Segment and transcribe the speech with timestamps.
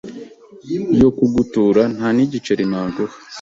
[1.01, 3.13] yo kugutura nta n’igiceri naguha,